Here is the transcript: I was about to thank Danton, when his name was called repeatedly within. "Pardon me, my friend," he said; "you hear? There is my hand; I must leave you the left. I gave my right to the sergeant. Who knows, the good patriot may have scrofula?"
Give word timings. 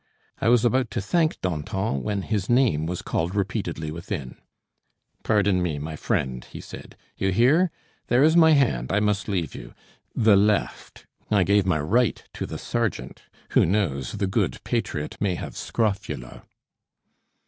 I 0.39 0.49
was 0.49 0.65
about 0.65 0.89
to 0.97 0.99
thank 0.99 1.39
Danton, 1.41 2.01
when 2.01 2.23
his 2.23 2.49
name 2.49 2.87
was 2.87 3.03
called 3.03 3.35
repeatedly 3.35 3.91
within. 3.91 4.35
"Pardon 5.23 5.61
me, 5.61 5.77
my 5.77 5.95
friend," 5.95 6.43
he 6.45 6.59
said; 6.59 6.97
"you 7.17 7.29
hear? 7.31 7.69
There 8.07 8.23
is 8.23 8.35
my 8.35 8.53
hand; 8.53 8.91
I 8.91 8.99
must 8.99 9.27
leave 9.27 9.53
you 9.53 9.75
the 10.15 10.35
left. 10.35 11.05
I 11.29 11.43
gave 11.43 11.67
my 11.67 11.79
right 11.79 12.23
to 12.33 12.47
the 12.47 12.57
sergeant. 12.57 13.21
Who 13.51 13.63
knows, 13.63 14.13
the 14.13 14.25
good 14.25 14.59
patriot 14.63 15.17
may 15.19 15.35
have 15.35 15.55
scrofula?" 15.55 16.45